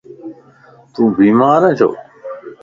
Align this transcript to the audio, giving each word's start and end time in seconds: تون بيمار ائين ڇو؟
تون 0.93 1.07
بيمار 1.17 1.61
ائين 1.67 1.75
ڇو؟ 1.79 1.89